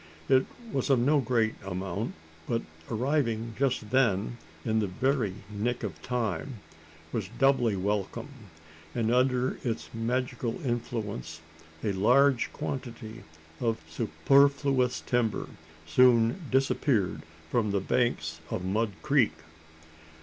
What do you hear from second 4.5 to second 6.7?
in the very "nick o' time,"